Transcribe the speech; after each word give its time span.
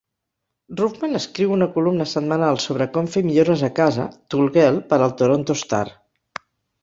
Ruffman 0.79 1.11
escriu 1.17 1.51
una 1.57 1.67
columna 1.75 2.07
setmanal 2.13 2.57
sobre 2.63 2.87
com 2.95 3.09
fer 3.15 3.23
millores 3.27 3.63
a 3.67 3.71
casa, 3.81 4.05
"ToolGirl", 4.35 4.79
per 4.95 4.99
al 5.09 5.13
Toronto 5.21 5.57
Star. 5.65 5.85